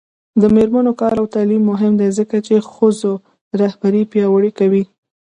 [0.41, 3.11] د میرمنو کار او تعلیم مهم دی ځکه چې ښځو
[3.61, 4.83] رهبري پیاوړې کوي.